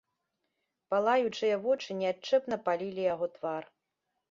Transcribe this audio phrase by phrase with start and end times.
[0.93, 3.63] Палаючыя вочы неадчэпна палілі яго твар.